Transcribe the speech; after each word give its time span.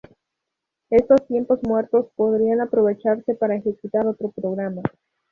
Estos 0.89 1.27
tiempos 1.27 1.59
muertos 1.61 2.07
podrían 2.15 2.59
aprovecharse 2.59 3.35
para 3.35 3.57
ejecutar 3.57 4.07
otro 4.07 4.31
programa. 4.31 4.81